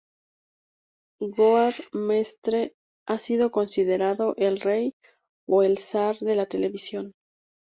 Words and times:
Goar 1.29 1.75
Mestre 1.93 2.71
ha 3.07 3.19
sido 3.19 3.51
considerado 3.51 4.33
"el 4.37 4.59
Rey" 4.59 4.95
o 5.47 5.61
"el 5.61 5.77
Zar 5.77 6.17
de 6.17 6.35
la 6.35 6.47
televisión". 6.47 7.11